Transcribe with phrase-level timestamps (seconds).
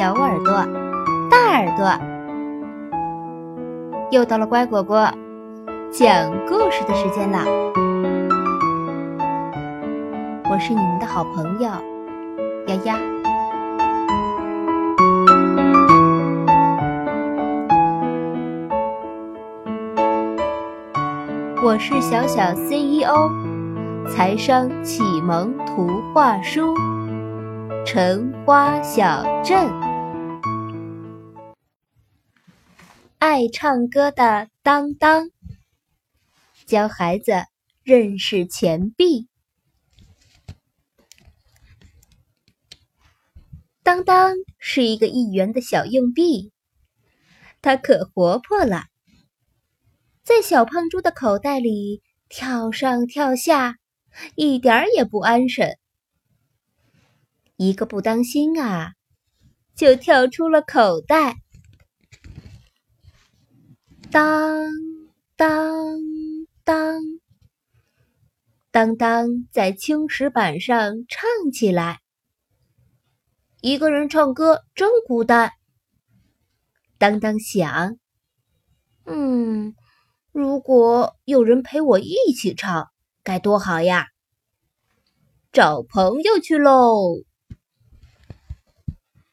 [0.00, 0.54] 小耳朵、
[1.30, 1.92] 大耳朵，
[4.10, 5.06] 又到了乖果果
[5.92, 7.44] 讲故事的时间啦！
[10.50, 11.68] 我是你们的好朋友
[12.66, 12.98] 丫丫。
[21.62, 23.30] 我是小小 CEO，
[24.08, 26.74] 财商启蒙图画书。
[27.84, 29.66] 橙花小镇，
[33.20, 35.28] 爱唱歌的当当
[36.64, 37.32] 教孩子
[37.82, 39.28] 认识钱币。
[43.82, 46.50] 当当是一个一元的小硬币，
[47.60, 48.86] 它可活泼了，
[50.24, 53.76] 在小胖猪的口袋里跳上跳下，
[54.34, 55.76] 一点儿也不安生。
[57.56, 58.94] 一个不当心啊，
[59.76, 61.36] 就跳出了口袋。
[64.12, 64.66] 当
[65.36, 65.48] 当
[66.64, 67.00] 当，
[68.72, 72.00] 当当在青石板上唱起来。
[73.60, 75.52] 一个人唱歌真孤单。
[76.98, 77.98] 当当想，
[79.04, 79.76] 嗯，
[80.32, 82.90] 如果有人陪我一起唱，
[83.22, 84.08] 该多好呀！
[85.52, 87.22] 找朋友去喽！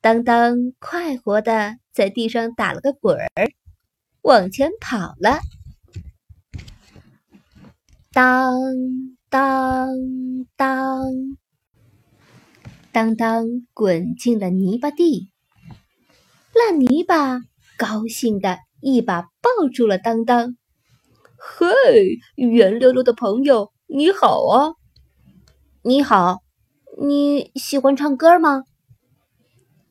[0.00, 3.50] 当当快活的在地上打了个滚儿，
[4.22, 5.40] 往前跑了。
[8.12, 8.52] 当
[9.28, 9.88] 当
[10.56, 11.04] 当，
[12.92, 15.30] 当当滚进了泥巴地。
[16.52, 17.40] 烂泥巴
[17.78, 20.56] 高兴的一把抱住了当当。
[21.38, 24.74] 嘿，圆溜溜的朋友，你好啊！
[25.82, 26.42] 你好，
[27.00, 28.64] 你喜欢唱歌吗？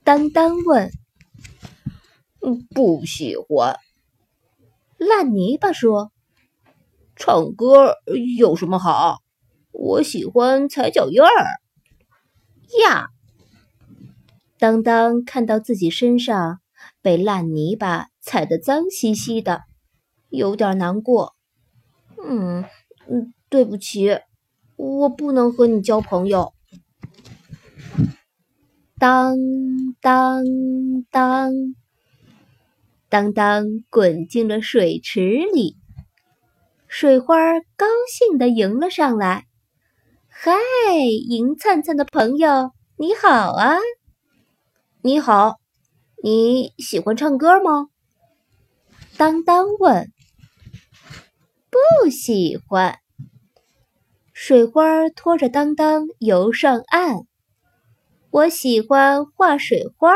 [0.04, 0.92] 当当问
[2.46, 3.76] ：“嗯，不喜欢。”
[5.00, 6.12] 烂泥巴说
[7.16, 7.96] ：“唱歌
[8.38, 9.24] 有什么好？
[9.72, 11.28] 我喜欢踩脚印儿。”
[12.84, 13.08] 呀！
[14.60, 16.60] 当当看到自己身上
[17.02, 19.64] 被烂泥巴踩得脏兮兮的，
[20.30, 21.34] 有点难过。
[22.22, 22.66] 嗯
[23.08, 24.20] 嗯，对不起，
[24.76, 26.54] 我不能和你交朋友。
[28.98, 29.38] 当
[30.02, 30.44] 当
[31.10, 31.76] 当，当
[33.10, 35.20] 当当滚进了水池
[35.52, 35.76] 里，
[36.88, 37.36] 水花
[37.76, 39.48] 高兴的迎了上来。
[40.28, 40.52] 嗨，
[41.28, 43.78] 银灿灿的朋友，你好啊！
[45.02, 45.56] 你好，
[46.22, 47.88] 你喜欢唱歌吗？
[49.18, 50.12] 当当问。
[51.72, 53.00] 不喜欢。
[54.34, 57.22] 水花拖着当当游上岸。
[58.30, 60.14] 我喜欢画水花，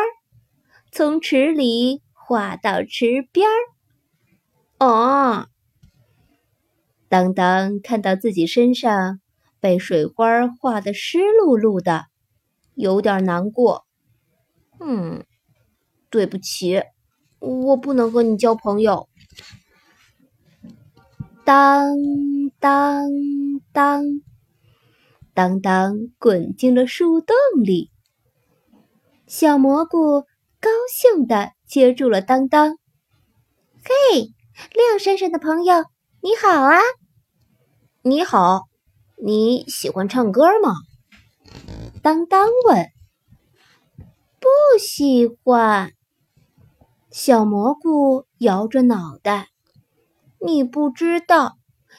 [0.92, 4.86] 从池里画到池边儿。
[4.86, 5.48] 哦，
[7.10, 9.20] 当当看到自己身上
[9.60, 12.06] 被水花画得湿漉漉的，
[12.76, 13.86] 有点难过。
[14.80, 15.24] 嗯，
[16.10, 16.82] 对不起，
[17.40, 19.08] 我不能和你交朋友。
[21.46, 21.96] 当
[22.60, 23.06] 当
[23.72, 24.04] 当，
[25.34, 27.92] 当当滚进了树洞里。
[29.28, 30.22] 小蘑菇
[30.60, 32.78] 高兴地接住了当当。
[33.84, 34.30] 嘿，
[34.74, 35.86] 亮闪闪的朋友，
[36.22, 36.78] 你好啊！
[38.04, 38.66] 你好，
[39.18, 40.76] 你喜欢唱歌吗？
[42.04, 42.92] 当当问。
[44.40, 44.48] 不
[44.80, 45.94] 喜欢。
[47.10, 49.48] 小蘑菇摇着脑袋。
[50.40, 51.58] 你不知道，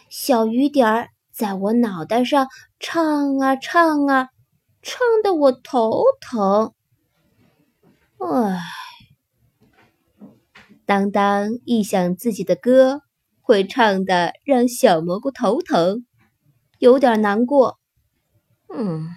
[0.09, 2.47] 小雨点儿在我脑袋上
[2.79, 4.29] 唱啊唱啊，
[4.83, 6.73] 唱得我头疼。
[8.19, 8.61] 唉，
[10.87, 13.03] 当当一想自己的歌
[13.41, 16.05] 会唱的让小蘑菇头疼，
[16.79, 17.79] 有点难过。
[18.69, 19.09] 嗯，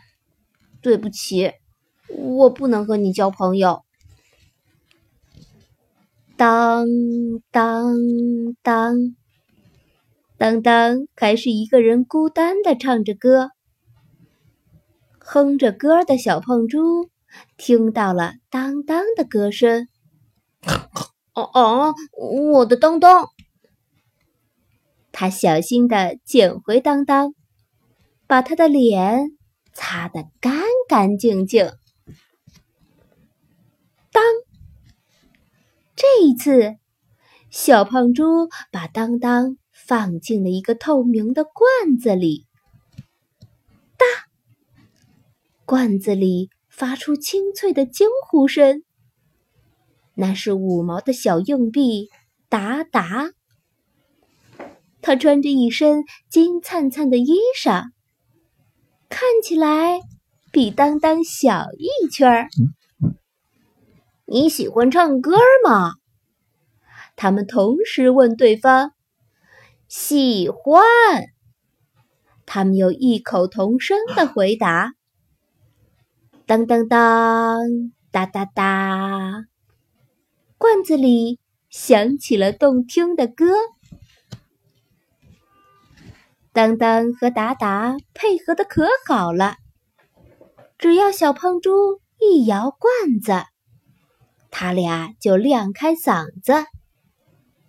[0.81, 1.51] 对不起，
[2.09, 3.83] 我不能和你交朋友。
[6.35, 6.85] 当
[7.51, 7.95] 当
[8.61, 9.15] 当，
[10.37, 13.49] 当当还是一个人孤单的唱着歌，
[15.19, 17.09] 哼着歌的小胖猪。
[17.57, 19.87] 听到了当当的歌声，
[21.37, 21.95] 哦哦，
[22.51, 23.29] 我的当当！
[25.11, 27.35] 他小心的捡回当当，
[28.25, 29.37] 把他的脸
[29.71, 31.71] 擦得干干净净。
[34.11, 34.23] 当，
[35.95, 36.77] 这一次，
[37.51, 42.47] 小胖猪把当当放进了一个透明的罐子里。
[43.95, 44.05] 哒，
[45.65, 46.49] 罐子里。
[46.69, 48.83] 发出清脆的惊呼声，
[50.17, 52.09] 那是五毛的小硬币
[52.49, 53.29] 达达。
[55.01, 57.91] 他穿着一身金灿灿的衣裳，
[59.09, 60.01] 看起来
[60.51, 62.49] 比当当小一圈儿。
[64.25, 65.93] 你喜欢唱歌吗？
[67.15, 68.91] 他们同时问对方。
[69.87, 70.83] 喜欢。
[72.45, 74.93] 他们又异口同声的回答。
[76.45, 77.59] 当当当，
[78.11, 79.45] 哒哒哒，
[80.57, 81.39] 罐子里
[81.69, 83.45] 响起了动听的歌。
[86.51, 89.57] 当当和达达配合的可好了，
[90.77, 93.45] 只要小胖猪一摇罐子。
[94.49, 96.53] 他俩就亮开嗓子，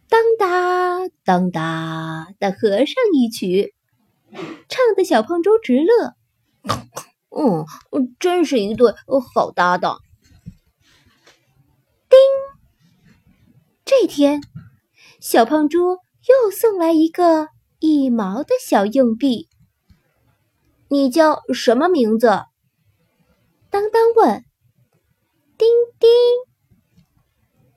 [0.08, 3.74] 当哒当哒的合上一曲，
[4.68, 6.14] 唱的小胖猪直乐。
[7.30, 7.66] 嗯，
[8.18, 8.94] 真是一对
[9.34, 9.98] 好搭档。
[12.08, 12.18] 叮，
[14.00, 14.40] 这天，
[15.18, 15.78] 小胖猪
[16.28, 17.48] 又送来一个
[17.80, 19.48] 一毛的小硬币。
[20.88, 22.28] 你叫什么名字？
[23.70, 24.44] 当当问。
[25.58, 25.66] 叮
[25.98, 26.08] 叮。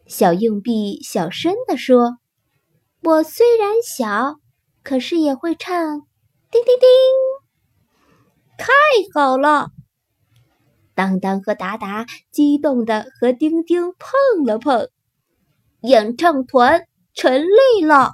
[0.06, 2.19] 小硬币小声地说
[3.01, 4.35] ：“我虽然小，
[4.83, 5.73] 可是也会唱。”
[6.51, 6.88] 叮叮叮，
[8.59, 8.68] 太
[9.15, 9.71] 好了！
[10.94, 14.88] 当当和达达激动的和丁丁碰了碰，
[15.81, 18.13] 演唱团成立了。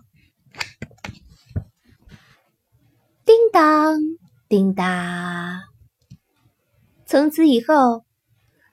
[3.25, 3.99] 叮当
[4.47, 5.63] 叮当，
[7.05, 8.03] 从此以后。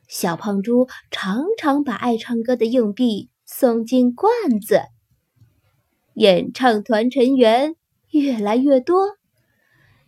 [0.06, 4.30] 小胖猪常常把爱唱歌的硬币送进罐
[4.60, 4.82] 子，
[6.12, 7.74] 演唱团成员
[8.10, 9.16] 越来越多，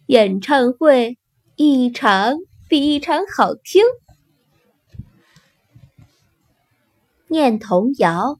[0.04, 1.18] 演唱会
[1.56, 2.36] 一场
[2.68, 3.82] 比一场好听。
[7.26, 8.38] 念童谣，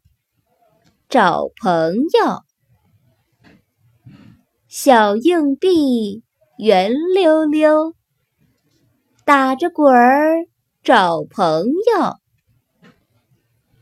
[1.08, 2.43] 找朋友，
[4.69, 6.25] 小硬币
[6.58, 7.94] 圆溜溜，
[9.25, 10.47] 打着滚儿。
[10.82, 12.14] 找朋友，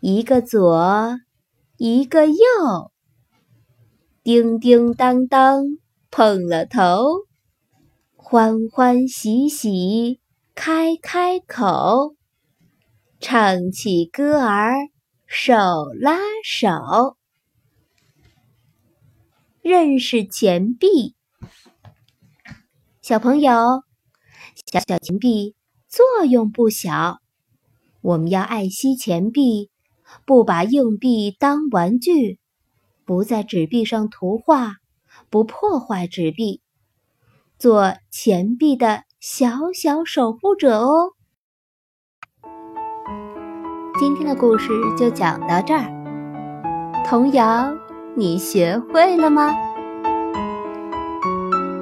[0.00, 1.18] 一个左，
[1.76, 2.34] 一个右，
[4.22, 5.64] 叮叮当当
[6.10, 7.26] 碰了头，
[8.16, 10.18] 欢欢喜喜
[10.54, 12.14] 开开口，
[13.20, 14.72] 唱起歌儿
[15.36, 15.52] 手
[16.00, 17.16] 拉手，
[19.62, 21.16] 认识钱币，
[23.02, 23.82] 小朋友，
[24.64, 25.56] 小小钱币。
[25.88, 27.18] 作用不小，
[28.00, 29.70] 我们要爱惜钱币，
[30.24, 32.38] 不把硬币当玩具，
[33.04, 34.76] 不在纸币上涂画，
[35.30, 36.62] 不破坏纸币，
[37.58, 41.13] 做钱币的小小守护者哦。
[43.96, 45.84] 今天的故事就讲到这儿，
[47.06, 47.72] 童谣
[48.16, 49.54] 你学会了吗？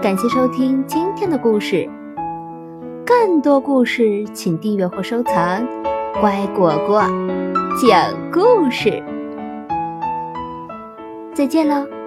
[0.03, 1.89] 感谢收听今天的故事。
[3.07, 5.67] 更多故事，请订阅或收藏。
[6.21, 7.03] 乖果果
[7.81, 9.03] 讲故事，
[11.33, 12.02] 再见喽。